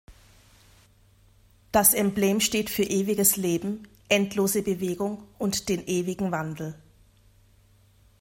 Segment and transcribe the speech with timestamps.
[1.71, 6.73] Das Emblem steht für ewiges Leben, endlose Bewegung und den ewigen Wandel.